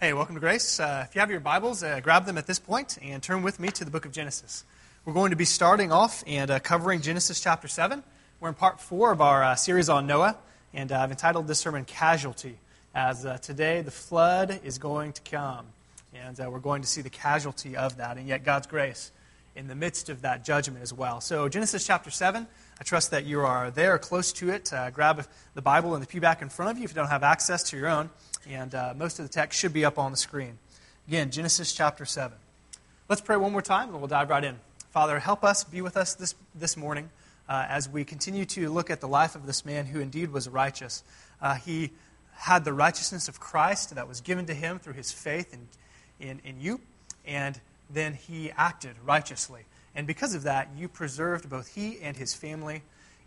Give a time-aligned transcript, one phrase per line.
[0.00, 0.78] Hey, welcome to Grace.
[0.78, 3.58] Uh, if you have your Bibles, uh, grab them at this point and turn with
[3.58, 4.62] me to the book of Genesis.
[5.04, 8.04] We're going to be starting off and uh, covering Genesis chapter 7.
[8.38, 10.36] We're in part 4 of our uh, series on Noah,
[10.72, 12.58] and uh, I've entitled this sermon Casualty,
[12.94, 15.66] as uh, today the flood is going to come,
[16.14, 19.10] and we're going to see the casualty of that, and yet God's grace
[19.56, 21.20] in the midst of that judgment as well.
[21.20, 22.46] So, Genesis chapter 7.
[22.80, 24.70] I trust that you are there, close to it.
[24.92, 27.24] grab the Bible in the pew back in front of you if you don't have
[27.24, 28.10] access to your own
[28.48, 30.58] and uh, most of the text should be up on the screen.
[31.06, 32.36] Again, Genesis chapter 7.
[33.08, 34.56] Let's pray one more time, and we'll dive right in.
[34.90, 37.10] Father, help us, be with us this, this morning
[37.48, 40.48] uh, as we continue to look at the life of this man who indeed was
[40.48, 41.02] righteous.
[41.40, 41.90] Uh, he
[42.34, 45.68] had the righteousness of Christ that was given to him through his faith in,
[46.26, 46.80] in, in you,
[47.26, 47.60] and
[47.90, 49.62] then he acted righteously.
[49.94, 52.82] And because of that, you preserved both he and his family,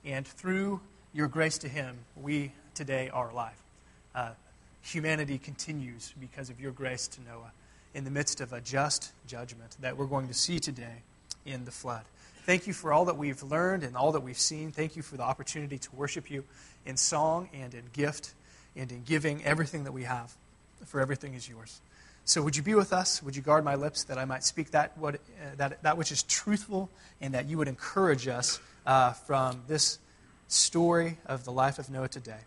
[0.05, 0.81] and through
[1.13, 3.61] your grace to him, we today are alive.
[4.15, 4.31] Uh,
[4.81, 7.51] humanity continues because of your grace to Noah
[7.93, 11.03] in the midst of a just judgment that we're going to see today
[11.45, 12.03] in the flood.
[12.45, 14.71] Thank you for all that we've learned and all that we've seen.
[14.71, 16.43] Thank you for the opportunity to worship you
[16.85, 18.33] in song and in gift
[18.75, 20.33] and in giving everything that we have,
[20.85, 21.81] for everything is yours.
[22.25, 23.21] So would you be with us?
[23.21, 25.17] Would you guard my lips that I might speak that, what, uh,
[25.57, 29.99] that, that which is truthful and that you would encourage us uh, from this
[30.47, 32.39] story of the life of Noah today?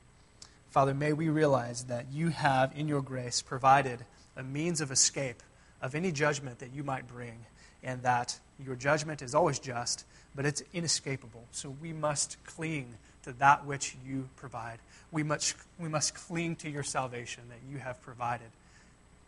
[0.75, 4.01] Father, may we realize that you have, in your grace, provided
[4.37, 5.41] a means of escape
[5.81, 7.47] of any judgment that you might bring,
[7.85, 11.45] and that your judgment is always just, but it's inescapable.
[11.53, 14.81] So we must cling to that which you provide.
[15.13, 18.51] We must, we must cling to your salvation that you have provided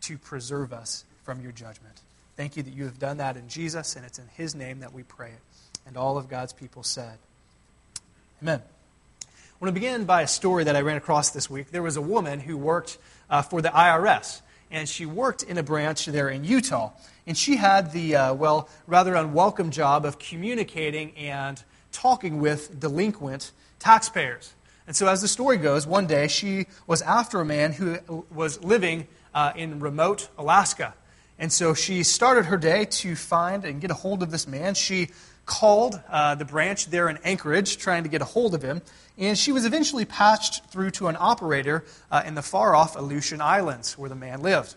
[0.01, 2.01] to preserve us from your judgment.
[2.37, 4.93] Thank you that you have done that in Jesus, and it's in his name that
[4.93, 5.41] we pray it.
[5.87, 7.19] And all of God's people said,
[8.43, 8.63] Amen.
[9.57, 11.71] I want to begin by a story that I ran across this week.
[11.71, 12.99] There was a woman who worked
[13.31, 16.93] uh, for the IRS, and she worked in a branch there in Utah.
[17.27, 23.53] And she had the, uh, well, rather unwelcome job of communicating and talking with delinquent
[23.79, 24.53] taxpayers.
[24.87, 28.63] And so, as the story goes, one day she was after a man who was
[28.63, 30.93] living uh, in remote Alaska.
[31.39, 34.75] And so she started her day to find and get a hold of this man.
[34.75, 35.09] She
[35.47, 38.83] called uh, the branch there in Anchorage, trying to get a hold of him,
[39.19, 43.41] and she was eventually patched through to an operator uh, in the far off Aleutian
[43.41, 44.75] Islands where the man lived.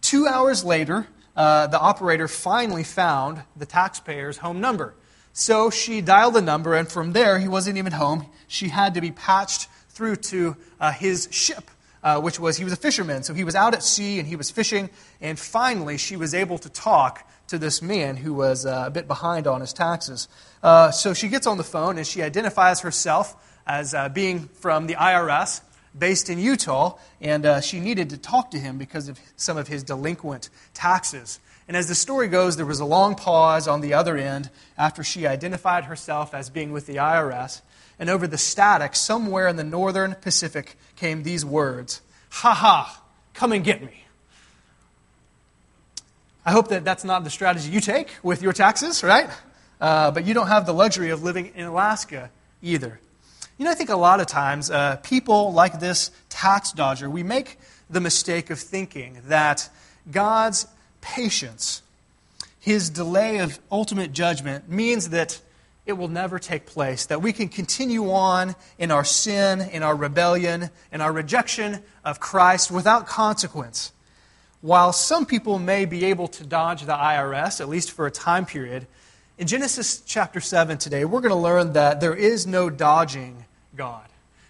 [0.00, 4.94] Two hours later, uh, the operator finally found the taxpayer's home number.
[5.32, 8.26] So she dialed the number, and from there, he wasn't even home.
[8.48, 11.70] She had to be patched through to uh, his ship.
[12.02, 14.36] Uh, which was he was a fisherman, so he was out at sea and he
[14.36, 14.88] was fishing,
[15.20, 19.08] and finally she was able to talk to this man who was uh, a bit
[19.08, 20.28] behind on his taxes.
[20.62, 23.34] Uh, so she gets on the phone and she identifies herself
[23.66, 25.60] as uh, being from the IRS
[25.98, 29.68] based in Utah, and uh, she needed to talk to him because of some of
[29.68, 31.40] his delinquent taxes.
[31.68, 35.02] And as the story goes, there was a long pause on the other end after
[35.02, 37.62] she identified herself as being with the IRS.
[37.98, 43.02] And over the static, somewhere in the northern Pacific, came these words Ha ha,
[43.34, 44.04] come and get me.
[46.44, 49.28] I hope that that's not the strategy you take with your taxes, right?
[49.80, 52.30] Uh, but you don't have the luxury of living in Alaska
[52.62, 53.00] either.
[53.58, 57.22] You know, I think a lot of times uh, people like this tax dodger, we
[57.22, 57.58] make
[57.88, 59.70] the mistake of thinking that
[60.10, 60.66] God's
[61.00, 61.80] patience,
[62.60, 65.40] his delay of ultimate judgment, means that
[65.86, 69.96] it will never take place, that we can continue on in our sin, in our
[69.96, 73.90] rebellion, in our rejection of Christ without consequence.
[74.60, 78.44] While some people may be able to dodge the IRS, at least for a time
[78.44, 78.86] period,
[79.38, 83.45] in Genesis chapter 7 today, we're going to learn that there is no dodging
[83.76, 84.06] God.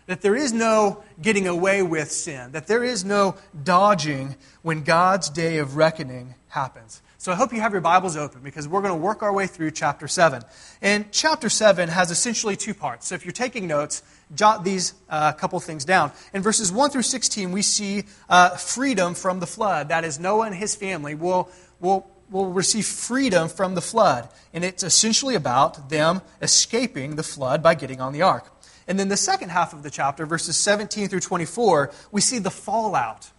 [0.07, 2.53] That there is no getting away with sin.
[2.53, 7.03] That there is no dodging when God's day of reckoning happens.
[7.19, 9.49] So I hope you have your Bibles open because we're going to work our way
[9.49, 10.43] through chapter 7.
[10.81, 13.09] And chapter 7 has essentially two parts.
[13.09, 16.13] So if you're taking notes, jot these uh, couple things down.
[16.33, 19.89] In verses 1 through 16, we see uh, freedom from the flood.
[19.89, 21.51] That is, Noah and his family will,
[21.81, 24.29] will, will receive freedom from the flood.
[24.53, 28.56] And it's essentially about them escaping the flood by getting on the ark.
[28.89, 32.51] And then the second half of the chapter, verses 17 through 24, we see the
[32.51, 33.31] fallout.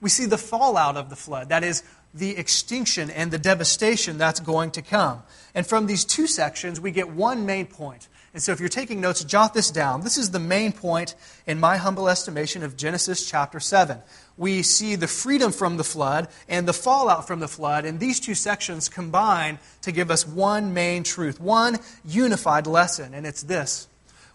[0.00, 1.48] We see the fallout of the flood.
[1.48, 1.82] That is,
[2.16, 5.22] the extinction and the devastation that's going to come.
[5.54, 8.08] And from these two sections, we get one main point.
[8.32, 10.02] And so if you're taking notes, jot this down.
[10.02, 11.14] This is the main point,
[11.46, 13.98] in my humble estimation, of Genesis chapter 7.
[14.36, 18.20] We see the freedom from the flood and the fallout from the flood, and these
[18.20, 23.88] two sections combine to give us one main truth, one unified lesson, and it's this.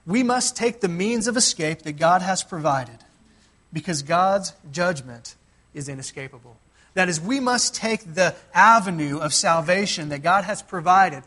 [0.06, 2.98] We must take the means of escape that God has provided
[3.72, 5.36] because God's judgment
[5.74, 6.58] is inescapable.
[6.94, 11.24] That is, we must take the avenue of salvation that God has provided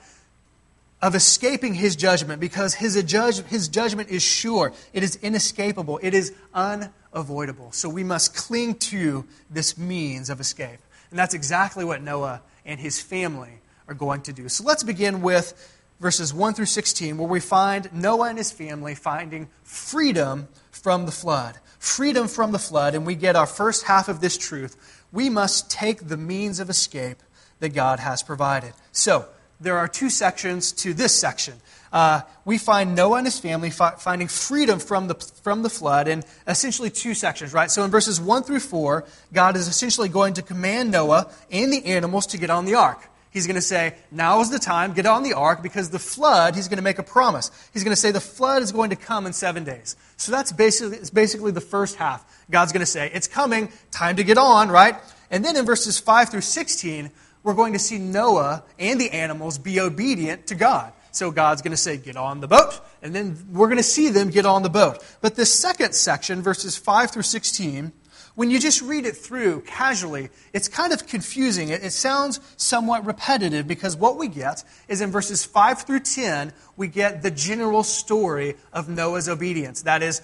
[1.01, 6.33] of escaping his judgment because his, his judgment is sure, it is inescapable, it is
[6.53, 7.73] unavoidable.
[7.73, 10.81] So we must cling to this means of escape.
[11.11, 14.49] And that's exactly what Noah and his family are going to do.
[14.49, 15.74] So let's begin with
[16.05, 21.11] verses 1 through 16, where we find Noah and his family finding freedom from the
[21.11, 21.57] flood.
[21.79, 24.77] Freedom from the flood, and we get our first half of this truth.
[25.13, 27.23] We must take the means of escape
[27.61, 28.75] that God has provided.
[28.93, 29.27] So,
[29.61, 31.55] there are two sections to this section.
[31.91, 36.07] Uh, we find Noah and his family fi- finding freedom from the, from the flood
[36.07, 37.71] in essentially two sections, right?
[37.71, 41.87] So in verses 1 through 4, God is essentially going to command Noah and the
[41.87, 43.09] animals to get on the ark.
[43.35, 46.55] He's going to say, now is the time, get on the ark, because the flood,
[46.55, 47.51] he's going to make a promise.
[47.73, 49.97] He's going to say the flood is going to come in seven days.
[50.17, 52.25] So that's basically, it's basically the first half.
[52.49, 54.95] God's going to say, it's coming, time to get on, right?
[55.33, 57.11] And then in verses 5 through 16,
[57.43, 60.93] we're going to see Noah and the animals be obedient to God.
[61.11, 62.81] So God's going to say, get on the boat.
[63.03, 65.05] And then we're going to see them get on the boat.
[65.21, 67.93] But this second section, verses 5 through 16,
[68.35, 71.69] when you just read it through casually, it's kind of confusing.
[71.69, 76.53] It, it, sounds somewhat repetitive because what we get is in verses 5 through 10,
[76.77, 79.83] we get the general story of Noah's obedience.
[79.83, 80.21] That is,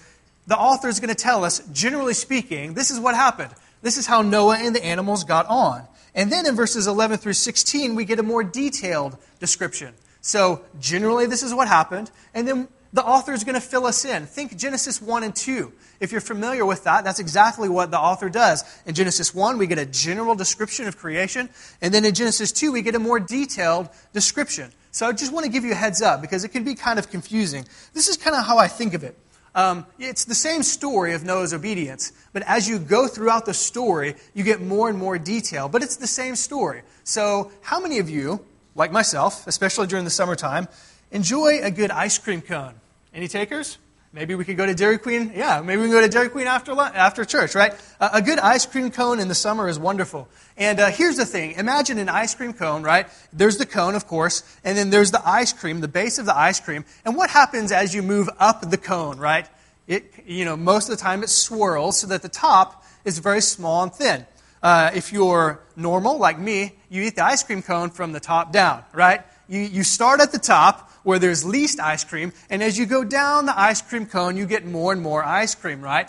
[0.46, 3.52] the author is going to tell us, generally speaking, this is what happened.
[3.82, 5.86] This is how Noah and the animals got on.
[6.14, 9.94] And then in verses 11 through 16, we get a more detailed description.
[10.20, 12.10] So, generally, this is what happened.
[12.34, 14.26] And then the author is going to fill us in.
[14.26, 15.72] Think Genesis 1 and 2.
[16.00, 18.64] If you're familiar with that, that's exactly what the author does.
[18.86, 21.48] In Genesis 1, we get a general description of creation.
[21.80, 24.72] And then in Genesis 2, we get a more detailed description.
[24.92, 26.98] So I just want to give you a heads up because it can be kind
[26.98, 27.64] of confusing.
[27.94, 29.16] This is kind of how I think of it.
[29.54, 34.14] Um, it's the same story of Noah's obedience, but as you go throughout the story,
[34.32, 35.68] you get more and more detail.
[35.68, 36.82] But it's the same story.
[37.02, 38.44] So, how many of you,
[38.76, 40.68] like myself, especially during the summertime,
[41.10, 42.74] enjoy a good ice cream cone.
[43.12, 43.78] Any takers?
[44.12, 45.32] Maybe we could go to Dairy Queen.
[45.36, 47.72] Yeah, maybe we can go to Dairy Queen after, after church, right?
[48.00, 50.28] Uh, a good ice cream cone in the summer is wonderful.
[50.56, 53.06] And uh, here's the thing imagine an ice cream cone, right?
[53.32, 56.36] There's the cone, of course, and then there's the ice cream, the base of the
[56.36, 56.84] ice cream.
[57.04, 59.48] And what happens as you move up the cone, right?
[59.86, 63.40] It, you know, most of the time it swirls so that the top is very
[63.40, 64.26] small and thin.
[64.60, 68.52] Uh, if you're normal, like me, you eat the ice cream cone from the top
[68.52, 69.22] down, right?
[69.50, 73.04] You, you start at the top where there's least ice cream, and as you go
[73.04, 76.08] down the ice cream cone, you get more and more ice cream, right?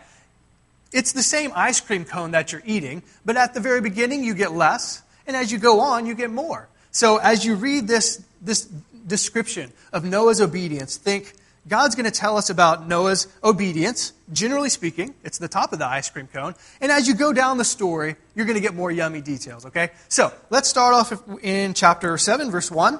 [0.94, 4.34] It's the same ice cream cone that you're eating, but at the very beginning, you
[4.36, 6.68] get less, and as you go on, you get more.
[6.92, 8.68] So as you read this, this
[9.08, 11.34] description of Noah's obedience, think
[11.68, 15.14] God's going to tell us about Noah's obedience, generally speaking.
[15.24, 16.56] It's the top of the ice cream cone.
[16.82, 19.92] And as you go down the story, you're going to get more yummy details, okay?
[20.10, 23.00] So let's start off in chapter 7, verse 1,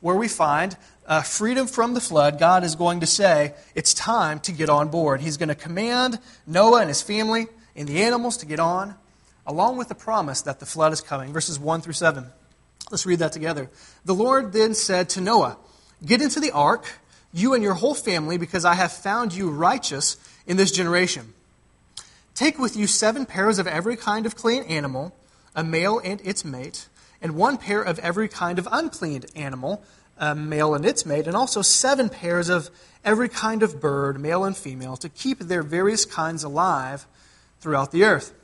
[0.00, 0.76] where we find
[1.06, 4.88] uh, freedom from the flood, God is going to say, it's time to get on
[4.88, 5.20] board.
[5.20, 8.94] He's going to command Noah and his family and the animals to get on,
[9.46, 11.32] along with the promise that the flood is coming.
[11.32, 12.26] Verses 1 through 7.
[12.90, 13.70] Let's read that together.
[14.04, 15.56] The Lord then said to Noah,
[16.04, 16.86] Get into the ark,
[17.32, 20.16] you and your whole family, because I have found you righteous
[20.46, 21.34] in this generation.
[22.34, 25.14] Take with you seven pairs of every kind of clean animal,
[25.54, 26.86] a male and its mate,
[27.20, 29.82] and one pair of every kind of unclean animal
[30.16, 32.68] a male and its mate, and also seven pairs of
[33.04, 37.06] every kind of bird, male and female, to keep their various kinds alive
[37.60, 38.34] throughout the earth.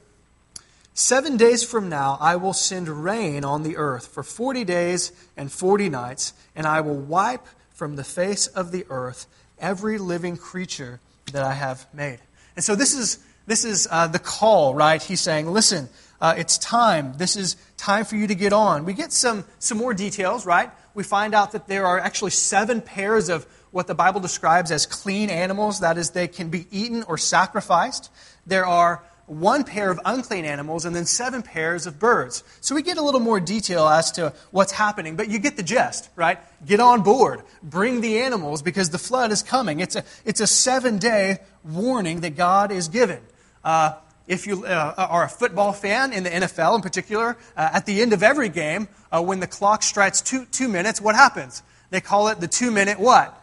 [0.95, 5.53] Seven days from now, I will send rain on the earth for forty days and
[5.53, 9.27] forty nights, and I will wipe from the face of the earth
[9.59, 11.01] every living creature
[11.33, 12.21] that I have made.
[12.57, 15.03] And so this is, this is uh, the call, right?
[15.03, 17.15] He's saying, listen, uh, it's time.
[17.17, 18.85] This is time for you to get on.
[18.85, 20.71] We get some, some more details, right?
[20.97, 24.87] we find out that there are actually seven pairs of what the Bible describes as
[24.87, 25.81] clean animals.
[25.81, 28.11] That is, they can be eaten or sacrificed.
[28.47, 32.43] There are one pair of unclean animals and then seven pairs of birds.
[32.63, 35.63] So we get a little more detail as to what's happening, but you get the
[35.63, 36.39] gist, right?
[36.65, 37.43] Get on board.
[37.63, 39.81] Bring the animals because the flood is coming.
[39.81, 43.21] It's a, it's a seven day warning that God is given.
[43.63, 43.97] Uh,
[44.27, 48.03] if you uh, are a football fan in the NFL in particular, uh, at the
[48.03, 51.63] end of every game, uh, when the clock strikes two, two minutes, what happens?
[51.91, 53.41] They call it the two minute what?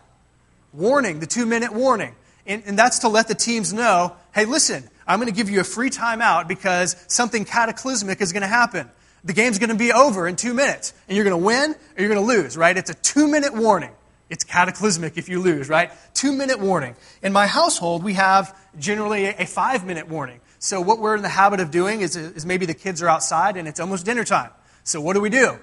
[0.74, 2.16] Warning, the two minute warning.
[2.46, 5.60] And, and that's to let the teams know hey, listen, I'm going to give you
[5.60, 8.90] a free timeout because something cataclysmic is going to happen.
[9.24, 12.02] The game's going to be over in two minutes, and you're going to win or
[12.02, 12.76] you're going to lose, right?
[12.76, 13.92] It's a two minute warning.
[14.30, 15.92] It's cataclysmic if you lose, right?
[16.16, 16.96] Two minute warning.
[17.22, 20.40] In my household, we have generally a five minute warning.
[20.64, 23.58] So, what we're in the habit of doing is, is maybe the kids are outside
[23.58, 24.50] and it's almost dinner time.
[24.86, 25.60] So, what do we do?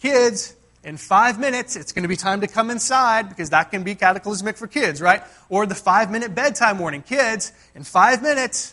[0.00, 3.82] Kids, in five minutes, it's going to be time to come inside because that can
[3.82, 5.22] be cataclysmic for kids, right?
[5.50, 7.02] Or the five minute bedtime warning.
[7.02, 8.72] Kids, in five minutes,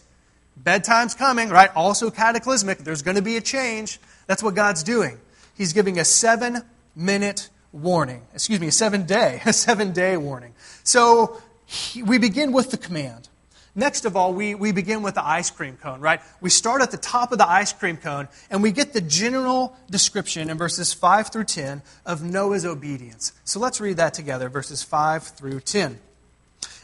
[0.55, 1.69] bedtime's coming, right?
[1.75, 2.77] Also cataclysmic.
[2.77, 3.99] There's going to be a change.
[4.27, 5.19] That's what God's doing.
[5.57, 6.61] He's giving a seven
[6.95, 8.21] minute warning.
[8.33, 10.53] Excuse me, a seven day, a seven day warning.
[10.85, 13.28] So he, we begin with the command.
[13.75, 16.21] Next of all, we, we begin with the ice cream cone, right?
[16.41, 19.75] We start at the top of the ice cream cone and we get the general
[19.89, 23.31] description in verses 5 through 10 of Noah's obedience.
[23.43, 25.99] So let's read that together, verses 5 through 10.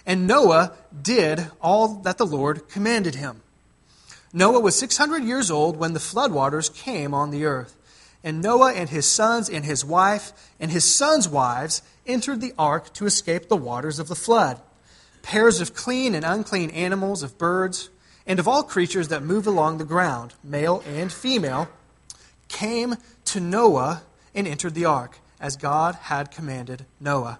[0.06, 3.42] And Noah did all that the Lord commanded him.
[4.32, 7.75] Noah was 600 years old when the floodwaters came on the earth.
[8.24, 12.94] And Noah and his sons and his wife and his sons' wives entered the ark
[12.94, 14.62] to escape the waters of the flood
[15.25, 17.89] pairs of clean and unclean animals, of birds,
[18.27, 21.67] and of all creatures that move along the ground, male and female,
[22.48, 24.03] came to Noah
[24.36, 27.39] and entered the ark, as God had commanded Noah.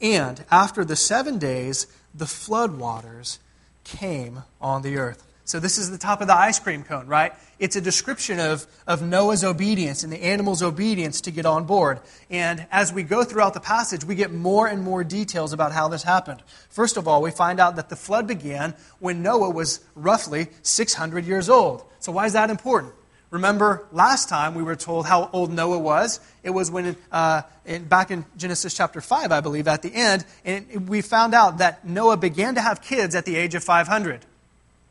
[0.00, 3.38] And after the seven days, the flood waters
[3.84, 5.22] came on the earth.
[5.46, 7.32] So, this is the top of the ice cream cone, right?
[7.60, 12.00] It's a description of, of Noah's obedience and the animal's obedience to get on board.
[12.28, 15.86] And as we go throughout the passage, we get more and more details about how
[15.86, 16.42] this happened.
[16.68, 21.24] First of all, we find out that the flood began when Noah was roughly 600
[21.24, 21.84] years old.
[22.00, 22.94] So, why is that important?
[23.30, 26.18] Remember, last time we were told how old Noah was.
[26.42, 30.24] It was when, uh, in, back in Genesis chapter 5, I believe, at the end,
[30.44, 34.26] and we found out that Noah began to have kids at the age of 500.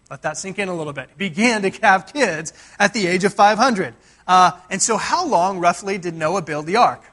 [0.10, 1.10] Let that sink in a little bit.
[1.18, 3.96] He began to have kids at the age of 500.
[4.28, 7.04] Uh, and so, how long roughly did Noah build the ark?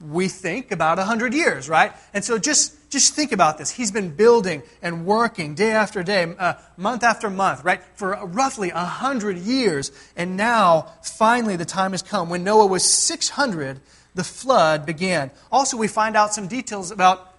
[0.00, 1.92] We think about 100 years, right?
[2.12, 3.70] And so, just, just think about this.
[3.70, 7.82] He's been building and working day after day, uh, month after month, right?
[7.94, 9.92] For roughly 100 years.
[10.16, 12.30] And now, finally, the time has come.
[12.30, 13.80] When Noah was 600,
[14.14, 15.30] the flood began.
[15.50, 17.32] Also, we find out some details about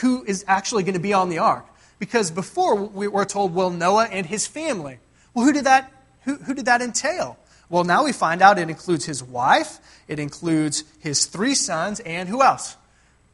[0.00, 1.66] who is actually going to be on the ark.
[2.00, 4.98] Because before we were told, well, Noah and his family.
[5.34, 5.92] Well, who did that,
[6.22, 7.38] who, who did that entail?
[7.68, 9.78] Well, now we find out it includes his wife,
[10.08, 12.76] it includes his three sons, and who else?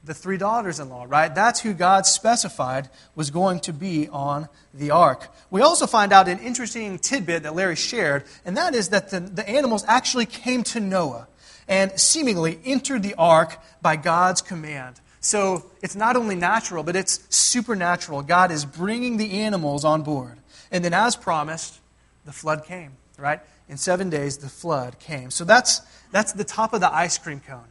[0.05, 1.35] The three daughters in law, right?
[1.35, 5.33] That's who God specified was going to be on the ark.
[5.51, 9.21] We also find out an interesting tidbit that Larry shared, and that is that the,
[9.21, 11.29] the animals actually came to Noah
[11.67, 15.01] and seemingly entered the ark by God's command.
[15.27, 18.23] So it's not only natural, but it's supernatural.
[18.23, 20.39] God is bringing the animals on board.
[20.71, 21.81] And then, as promised,
[22.25, 23.41] the flood came, right?
[23.69, 25.33] In seven days, the flood came.
[25.33, 25.81] So that's,
[26.13, 27.67] that's the top of the ice cream cone.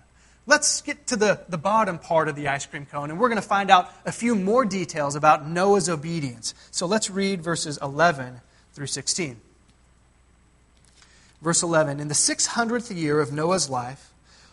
[0.45, 3.41] Let's get to the, the bottom part of the ice cream cone, and we're going
[3.41, 6.53] to find out a few more details about Noah's obedience.
[6.71, 8.41] So let's read verses 11
[8.74, 9.39] through 16.
[11.41, 14.12] Verse 11 In the 600th year of Noah's life,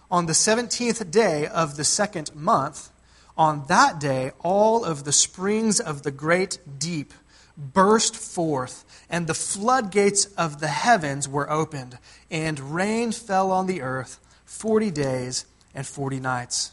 [0.09, 2.91] on the 17th day of the second month,
[3.37, 7.15] on that day, all of the springs of the great deep
[7.57, 11.99] burst forth, and the floodgates of the heavens were opened,
[12.31, 16.73] and rain fell on the earth forty days and forty nights.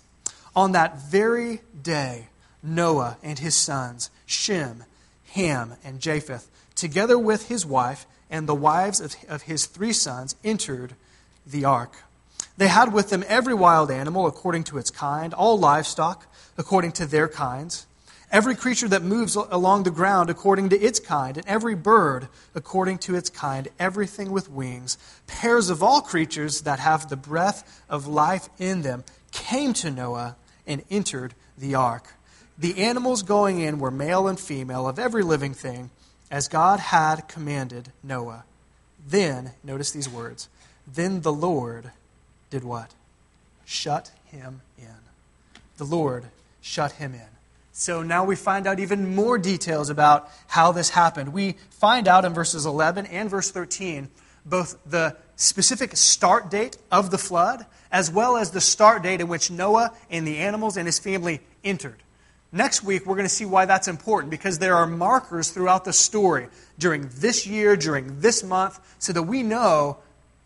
[0.55, 2.27] On that very day,
[2.63, 4.83] Noah and his sons, Shem,
[5.33, 10.95] Ham, and Japheth, together with his wife and the wives of, his three sons, entered
[11.45, 12.03] the ark.
[12.59, 17.05] They had with them every wild animal according to its kind, all livestock according to
[17.05, 17.87] their kinds,
[18.33, 22.97] every creature that moves along the ground according to its kind, and every bird according
[22.97, 28.07] to its kind, everything with wings, pairs of all creatures that have the breath of
[28.07, 30.35] life in them, came to Noah
[30.67, 32.13] and entered the ark.
[32.57, 35.91] The animals going in were male and female of every living thing,
[36.29, 38.43] as God had commanded Noah.
[39.07, 40.49] Then, notice these words,
[40.85, 41.91] then the Lord
[42.49, 42.93] did what?
[43.65, 44.87] Shut him in.
[45.77, 46.25] The Lord
[46.61, 47.27] shut him in.
[47.71, 51.31] So now we find out even more details about how this happened.
[51.31, 54.09] We find out in verses 11 and verse 13
[54.45, 59.27] both the specific start date of the flood as well as the start date in
[59.27, 61.95] which Noah and the animals and his family entered.
[62.51, 65.93] Next week, we're going to see why that's important because there are markers throughout the
[65.93, 66.47] story
[66.79, 69.97] during this year, during this month, so that we know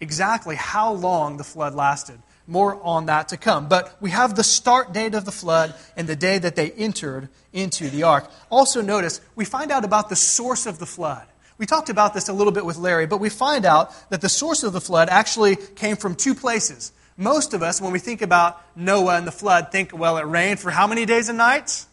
[0.04, 2.20] exactly how long the flood lasted.
[2.46, 3.70] More on that to come.
[3.70, 7.30] But we have the start date of the flood and the day that they entered
[7.54, 8.30] into the ark.
[8.52, 11.26] Also, notice we find out about the source of the flood.
[11.58, 14.30] We talked about this a little bit with Larry, but we find out that the
[14.30, 16.92] source of the flood actually came from two places.
[17.16, 20.60] Most of us, when we think about Noah and the flood, think, well, it rained
[20.60, 21.88] for how many days and nights?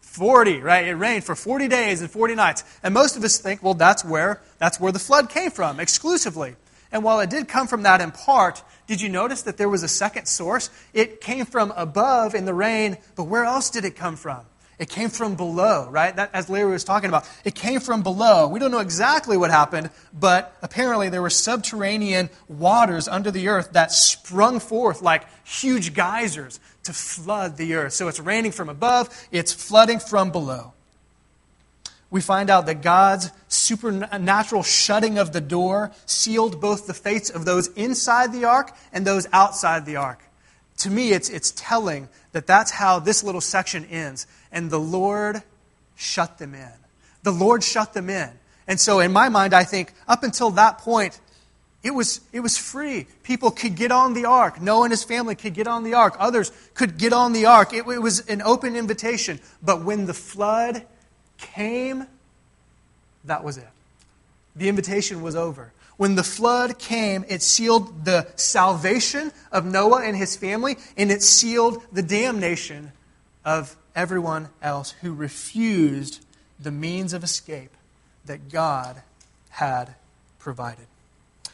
[0.00, 0.86] 40, right?
[0.86, 2.62] It rained for 40 days and 40 nights.
[2.82, 6.56] And most of us think, well, that's where, that's where the flood came from, exclusively.
[6.90, 9.82] And while it did come from that in part, did you notice that there was
[9.82, 10.70] a second source?
[10.94, 14.40] It came from above in the rain, but where else did it come from?
[14.78, 16.14] It came from below, right?
[16.14, 18.46] That, as Larry was talking about, it came from below.
[18.46, 23.72] We don't know exactly what happened, but apparently there were subterranean waters under the earth
[23.72, 27.92] that sprung forth like huge geysers to flood the earth.
[27.92, 30.74] So it's raining from above, it's flooding from below.
[32.10, 37.44] We find out that God's supernatural shutting of the door sealed both the fates of
[37.44, 40.22] those inside the ark and those outside the ark.
[40.78, 44.26] To me, it's, it's telling that that's how this little section ends.
[44.50, 45.42] And the Lord
[45.96, 46.72] shut them in.
[47.24, 48.30] The Lord shut them in.
[48.66, 51.20] And so, in my mind, I think up until that point,
[51.82, 53.06] it was, it was free.
[53.22, 54.60] People could get on the ark.
[54.60, 56.16] Noah and his family could get on the ark.
[56.18, 57.72] Others could get on the ark.
[57.72, 59.40] It, it was an open invitation.
[59.62, 60.84] But when the flood
[61.38, 62.06] came,
[63.24, 63.68] that was it.
[64.56, 65.72] The invitation was over.
[65.96, 71.22] When the flood came, it sealed the salvation of Noah and his family, and it
[71.22, 72.92] sealed the damnation
[73.44, 76.24] of everyone else who refused
[76.60, 77.72] the means of escape
[78.26, 79.02] that God
[79.50, 79.94] had
[80.38, 80.86] provided.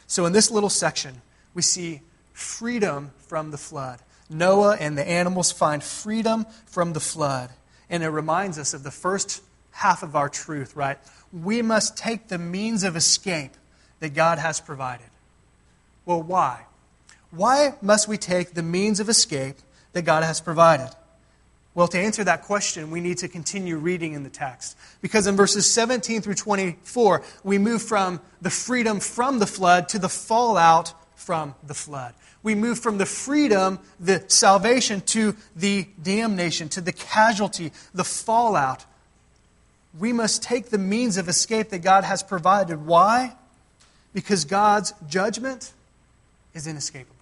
[0.07, 1.21] So, in this little section,
[1.55, 2.01] we see
[2.33, 3.99] freedom from the flood.
[4.29, 7.49] Noah and the animals find freedom from the flood.
[7.89, 9.41] And it reminds us of the first
[9.75, 10.97] half of our truth, right?
[11.33, 13.51] We must take the means of escape
[13.99, 15.07] that God has provided.
[16.05, 16.65] Well, why?
[17.31, 19.57] Why must we take the means of escape
[19.91, 20.89] that God has provided?
[21.73, 24.77] Well, to answer that question, we need to continue reading in the text.
[25.01, 29.99] Because in verses 17 through 24, we move from the freedom from the flood to
[29.99, 32.13] the fallout from the flood.
[32.43, 38.85] We move from the freedom, the salvation, to the damnation, to the casualty, the fallout.
[39.99, 42.85] We must take the means of escape that God has provided.
[42.85, 43.35] Why?
[44.13, 45.73] Because God's judgment
[46.53, 47.15] is inescapable.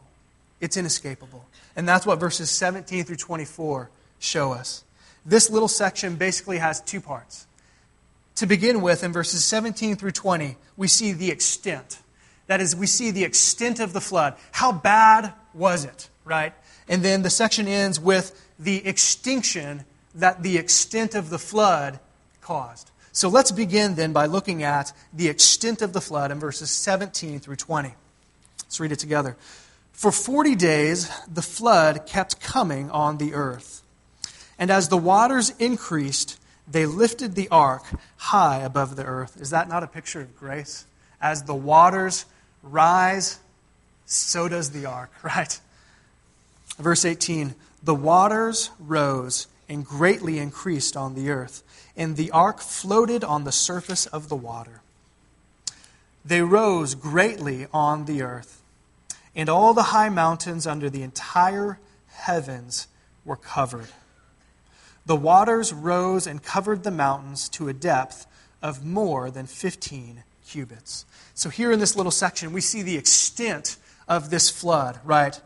[0.59, 1.45] It's inescapable.
[1.75, 4.83] And that's what verses 17 through 24 show us.
[5.25, 7.47] This little section basically has two parts.
[8.35, 11.99] To begin with, in verses 17 through 20, we see the extent.
[12.47, 14.35] That is, we see the extent of the flood.
[14.51, 16.53] How bad was it, right?
[16.87, 21.99] And then the section ends with the extinction that the extent of the flood
[22.43, 22.91] caused.
[23.11, 27.39] So let's begin then by looking at the extent of the flood in verses 17
[27.39, 27.93] through 20.
[28.59, 29.37] Let's read it together.
[29.91, 33.83] For 40 days, the flood kept coming on the earth.
[34.57, 37.83] And as the waters increased, they lifted the ark
[38.17, 39.39] high above the earth.
[39.39, 40.85] Is that not a picture of grace?
[41.21, 42.25] As the waters
[42.63, 43.39] rise,
[44.05, 45.59] so does the ark, right?
[46.77, 47.53] Verse 18
[47.83, 51.63] The waters rose and greatly increased on the earth,
[51.95, 54.81] and the ark floated on the surface of the water.
[56.25, 58.61] They rose greatly on the earth,
[59.35, 62.87] and all the high mountains under the entire heavens
[63.25, 63.89] were covered.
[65.05, 68.25] The waters rose and covered the mountains to a depth
[68.61, 71.05] of more than 15 cubits.
[71.33, 73.75] So, here in this little section, we see the extent
[74.07, 75.39] of this flood, right?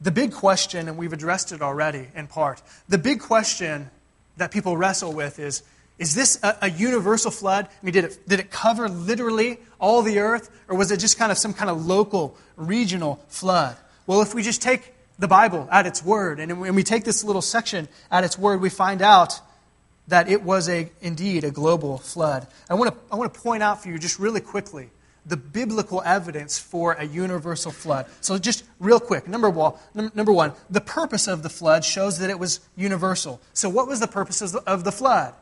[0.00, 3.90] The big question, and we've addressed it already in part, the big question
[4.36, 5.62] that people wrestle with is
[5.98, 7.66] is this a, a, universal flood?
[7.66, 11.18] I mean, did it, did it cover literally all the earth, or was it just
[11.18, 13.76] kind of some kind of local, regional flood?
[14.06, 16.40] Well, if we just take the Bible at its word.
[16.40, 19.38] And when we take this little section at its word, we find out
[20.08, 22.46] that it was a, indeed a global flood.
[22.68, 24.90] I want, to, I want to point out for you just really quickly
[25.26, 28.06] the biblical evidence for a universal flood.
[28.20, 32.30] So, just real quick, number one, number one, the purpose of the flood shows that
[32.30, 33.40] it was universal.
[33.52, 35.34] So, what was the purpose of the flood?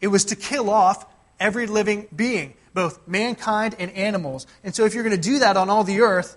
[0.00, 1.06] It was to kill off
[1.40, 4.46] every living being, both mankind and animals.
[4.62, 6.36] And so, if you're going to do that on all the earth,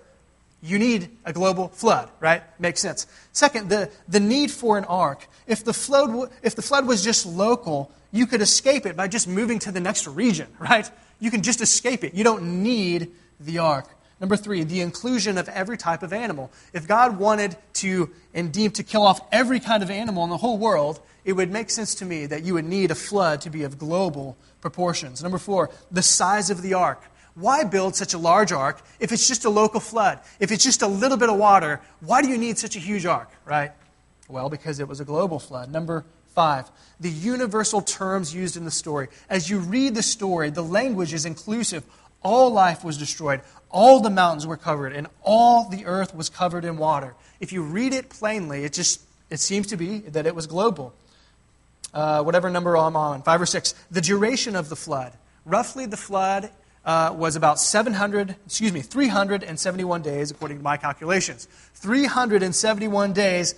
[0.62, 2.42] you need a global flood, right?
[2.58, 3.06] Makes sense.
[3.32, 5.28] Second, the, the need for an ark.
[5.46, 9.28] If the, flood, if the flood was just local, you could escape it by just
[9.28, 10.90] moving to the next region, right?
[11.18, 12.14] You can just escape it.
[12.14, 13.88] You don't need the ark.
[14.20, 16.50] Number three, the inclusion of every type of animal.
[16.72, 20.38] If God wanted to and deemed to kill off every kind of animal in the
[20.38, 23.50] whole world, it would make sense to me that you would need a flood to
[23.50, 25.22] be of global proportions.
[25.22, 27.02] Number four, the size of the ark.
[27.34, 30.20] Why build such a large ark if it's just a local flood?
[30.40, 33.04] If it's just a little bit of water, why do you need such a huge
[33.04, 33.72] ark, right?
[34.28, 35.70] Well, because it was a global flood.
[35.70, 36.70] Number five,
[37.00, 39.08] the universal terms used in the story.
[39.28, 41.82] As you read the story, the language is inclusive.
[42.22, 46.64] all life was destroyed, all the mountains were covered, and all the earth was covered
[46.64, 47.14] in water.
[47.40, 50.94] If you read it plainly, it just it seems to be that it was global.
[51.92, 53.74] Uh, whatever number I'm on, five or six.
[53.90, 55.12] The duration of the flood.
[55.44, 56.50] Roughly, the flood
[56.84, 61.48] uh, was about 700, excuse me, 371 days, according to my calculations.
[61.74, 63.54] 371 days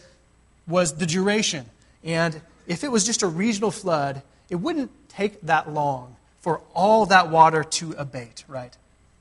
[0.66, 1.66] was the duration.
[2.04, 7.06] And if it was just a regional flood, it wouldn't take that long for all
[7.06, 8.76] that water to abate, right?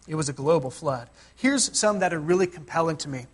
[0.07, 1.10] It was a global flood.
[1.36, 3.25] Here's some that are really compelling to me.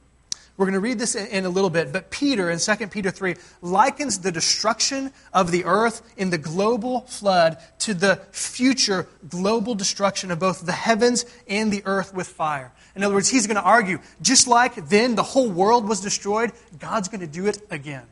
[0.55, 3.35] We're going to read this in a little bit, but Peter in 2 Peter 3
[3.63, 10.29] likens the destruction of the earth in the global flood to the future global destruction
[10.29, 12.71] of both the heavens and the earth with fire.
[12.95, 16.51] In other words, he's going to argue just like then the whole world was destroyed,
[16.77, 18.05] God's going to do it again.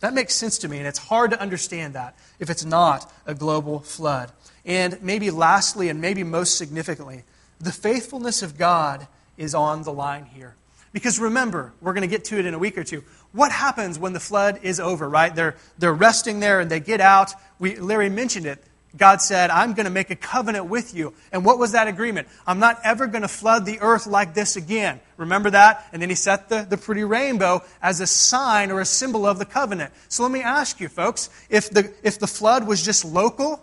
[0.00, 3.34] That makes sense to me, and it's hard to understand that if it's not a
[3.34, 4.30] global flood.
[4.64, 7.24] And maybe lastly, and maybe most significantly,
[7.60, 9.06] the faithfulness of God
[9.36, 10.54] is on the line here.
[10.92, 13.04] Because remember, we're going to get to it in a week or two.
[13.32, 15.34] What happens when the flood is over, right?
[15.34, 17.32] They're, they're resting there and they get out.
[17.58, 18.64] We, Larry mentioned it.
[18.96, 21.12] God said, I'm going to make a covenant with you.
[21.32, 22.28] And what was that agreement?
[22.46, 25.00] I'm not ever going to flood the earth like this again.
[25.16, 25.86] Remember that?
[25.92, 29.38] And then he set the, the pretty rainbow as a sign or a symbol of
[29.38, 29.92] the covenant.
[30.08, 33.62] So let me ask you, folks, if the, if the flood was just local,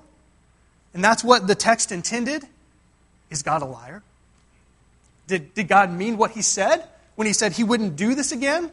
[0.94, 2.44] and that's what the text intended,
[3.30, 4.04] is God a liar?
[5.28, 6.88] Did, did God mean what he said?
[7.16, 8.72] when he said he wouldn't do this again?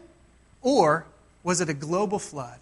[0.63, 1.07] Or
[1.43, 2.59] was it a global flood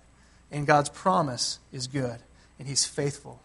[0.50, 2.18] and God's promise is good
[2.58, 3.40] and he's faithful?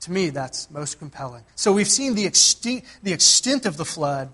[0.00, 1.44] To me, that's most compelling.
[1.56, 4.30] So we've seen the extent, the extent of the flood.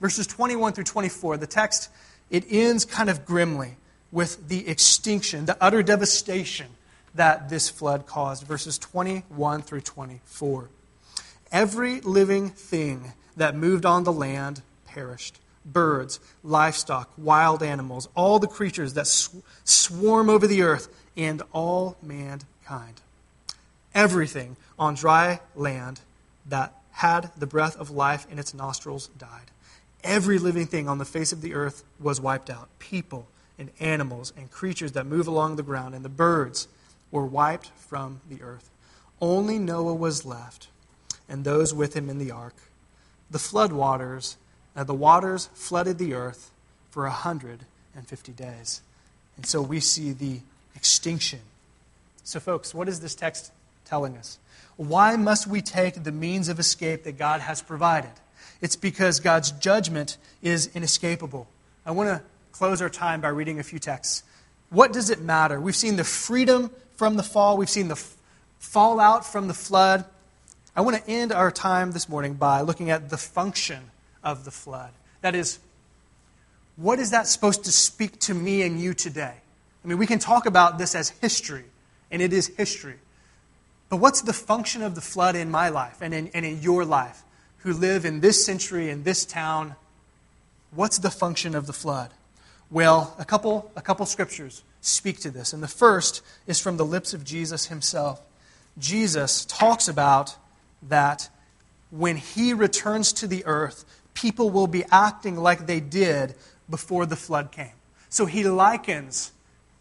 [0.00, 1.90] Verses 21 through 24, the text,
[2.30, 3.76] it ends kind of grimly
[4.10, 6.66] with the extinction, the utter devastation
[7.14, 8.46] that this flood caused.
[8.46, 10.68] Verses 21 through 24.
[11.52, 18.46] Every living thing that moved on the land perished birds, livestock, wild animals, all the
[18.46, 23.00] creatures that sw- swarm over the earth, and all mankind.
[23.94, 26.00] Everything on dry land
[26.46, 29.50] that had the breath of life in its nostrils died.
[30.02, 33.26] Every living thing on the face of the earth was wiped out people
[33.58, 36.68] and animals and creatures that move along the ground, and the birds
[37.10, 38.68] were wiped from the earth.
[39.20, 40.68] Only Noah was left,
[41.28, 42.56] and those with him in the ark.
[43.30, 44.36] The flood waters
[44.74, 46.50] now the waters flooded the earth
[46.90, 48.82] for 150 days.
[49.36, 50.40] And so we see the
[50.74, 51.40] extinction.
[52.24, 53.52] So, folks, what is this text
[53.84, 54.38] telling us?
[54.76, 58.10] Why must we take the means of escape that God has provided?
[58.60, 61.46] It's because God's judgment is inescapable.
[61.86, 64.22] I want to close our time by reading a few texts.
[64.70, 65.60] What does it matter?
[65.60, 68.02] We've seen the freedom from the fall, we've seen the
[68.58, 70.04] fallout from the flood.
[70.76, 73.90] I want to end our time this morning by looking at the function
[74.22, 74.90] of the flood.
[75.20, 75.58] That is,
[76.76, 79.34] what is that supposed to speak to me and you today?
[79.84, 81.64] I mean, we can talk about this as history,
[82.10, 82.96] and it is history.
[83.94, 86.84] But what's the function of the flood in my life and in, and in your
[86.84, 87.22] life,
[87.58, 89.76] who live in this century, in this town?
[90.72, 92.10] What's the function of the flood?
[92.72, 95.52] Well, a couple, a couple scriptures speak to this.
[95.52, 98.20] And the first is from the lips of Jesus himself.
[98.80, 100.38] Jesus talks about
[100.82, 101.28] that
[101.92, 106.34] when he returns to the earth, people will be acting like they did
[106.68, 107.76] before the flood came.
[108.08, 109.30] So he likens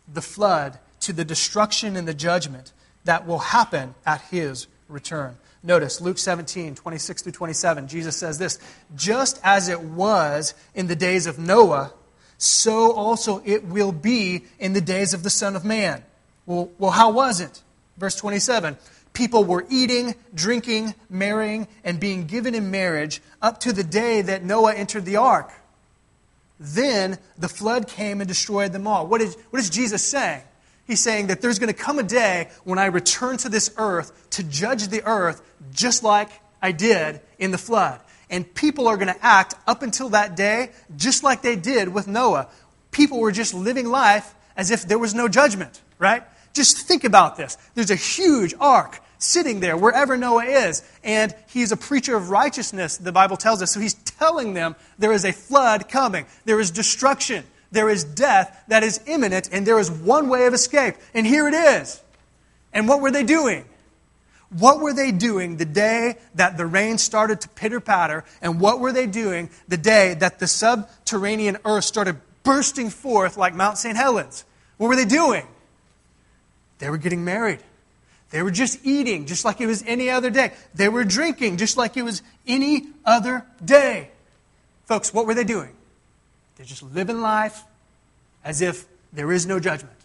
[0.08, 2.74] the flood to the destruction and the judgment
[3.06, 5.38] that will happen at his return.
[5.64, 7.88] Notice Luke 17, 26 through 27.
[7.88, 8.60] Jesus says this
[8.96, 11.94] Just as it was in the days of Noah,
[12.38, 16.04] so also it will be in the days of the Son of Man.
[16.46, 17.62] Well, well how was it?
[17.98, 18.78] Verse 27
[19.14, 24.44] people were eating, drinking, marrying, and being given in marriage up to the day that
[24.44, 25.52] Noah entered the ark.
[26.60, 29.08] Then the flood came and destroyed them all.
[29.08, 30.42] What is, what is Jesus saying?
[30.86, 34.30] He's saying that there's going to come a day when I return to this earth
[34.32, 35.42] to judge the earth
[35.74, 36.30] just like
[36.62, 38.02] I did in the flood.
[38.30, 42.08] And people are going to act up until that day just like they did with
[42.08, 42.50] Noah.
[42.92, 46.24] People were just living life as if there was no judgment, right?
[46.54, 47.58] Just think about this.
[47.76, 52.98] There's a huge ark sitting there wherever Noah is, and he's a preacher of righteousness,
[52.98, 53.72] the Bible tells us.
[53.72, 58.64] So he's telling them there is a flood coming, there is destruction, there is death
[58.68, 60.96] that is imminent, and there is one way of escape.
[61.14, 62.02] And here it is.
[62.72, 63.66] And what were they doing?
[64.58, 68.24] What were they doing the day that the rain started to pitter patter?
[68.42, 73.56] And what were they doing the day that the subterranean earth started bursting forth like
[73.56, 73.98] Mount St.
[73.98, 74.46] Helens?
[74.78, 75.48] What were they doing?
[76.78, 77.60] They were getting married.
[78.30, 80.54] They were just eating, just like it was any other day.
[80.76, 84.10] They were drinking, just like it was any other day.
[84.86, 85.76] Folks, what were they doing?
[86.56, 87.64] They're just living life
[88.44, 89.96] as if there is no judgment.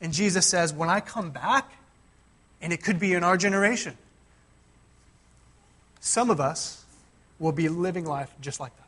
[0.00, 1.72] And Jesus says, When I come back,
[2.60, 3.96] and it could be in our generation,
[6.00, 6.84] some of us
[7.38, 8.82] will be living life just like that.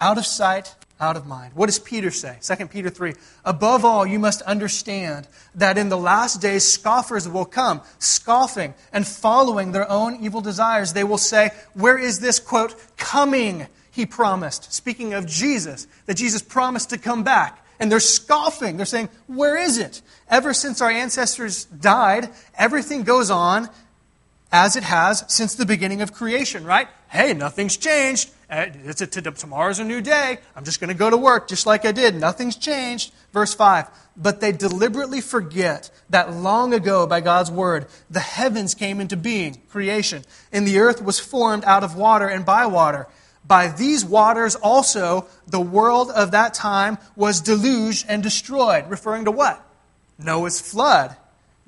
[0.00, 1.52] Out of sight, out of mind.
[1.54, 2.38] What does Peter say?
[2.40, 7.44] 2 Peter 3 Above all, you must understand that in the last days scoffers will
[7.44, 10.92] come, scoffing and following their own evil desires.
[10.92, 14.72] They will say, Where is this, quote, coming he promised?
[14.72, 17.64] Speaking of Jesus, that Jesus promised to come back.
[17.78, 18.76] And they're scoffing.
[18.76, 20.02] They're saying, Where is it?
[20.28, 23.68] Ever since our ancestors died, everything goes on
[24.52, 26.88] as it has since the beginning of creation, right?
[27.08, 28.30] Hey, nothing's changed.
[28.50, 30.38] Uh, it's a, tomorrow's a new day.
[30.54, 32.14] I'm just going to go to work just like I did.
[32.14, 33.12] Nothing's changed.
[33.32, 33.88] Verse 5.
[34.16, 39.60] But they deliberately forget that long ago, by God's word, the heavens came into being,
[39.68, 43.08] creation, and the earth was formed out of water and by water.
[43.46, 48.88] By these waters also, the world of that time was deluged and destroyed.
[48.88, 49.62] Referring to what?
[50.18, 51.16] Noah's flood.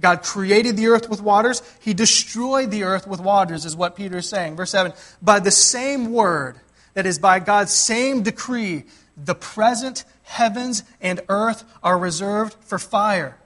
[0.00, 1.62] God created the earth with waters.
[1.80, 4.56] He destroyed the earth with waters, is what Peter is saying.
[4.56, 6.56] Verse 7 By the same word,
[6.94, 8.84] that is, by God's same decree,
[9.16, 13.36] the present heavens and earth are reserved for fire,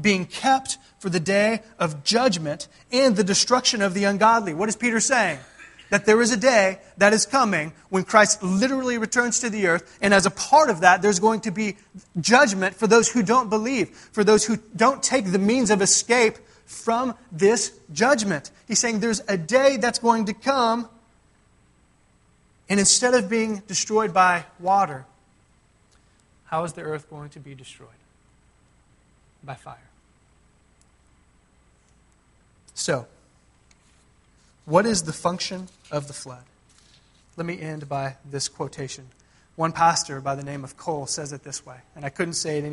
[0.00, 4.54] being kept for the day of judgment and the destruction of the ungodly.
[4.54, 5.38] What is Peter saying?
[5.92, 9.98] That there is a day that is coming when Christ literally returns to the earth,
[10.00, 11.76] and as a part of that, there's going to be
[12.18, 16.38] judgment for those who don't believe, for those who don't take the means of escape
[16.64, 18.50] from this judgment.
[18.66, 20.88] He's saying there's a day that's going to come,
[22.70, 25.04] and instead of being destroyed by water,
[26.46, 27.90] how is the earth going to be destroyed?
[29.44, 29.76] By fire.
[32.72, 33.06] So,
[34.64, 36.44] what is the function of the flood?
[37.36, 39.08] Let me end by this quotation.
[39.54, 42.56] One pastor by the name of Cole says it this way, and I couldn't say
[42.56, 42.70] it any